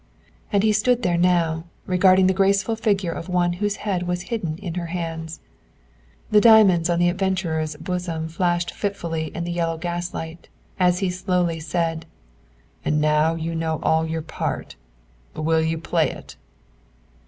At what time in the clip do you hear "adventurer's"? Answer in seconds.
7.07-7.75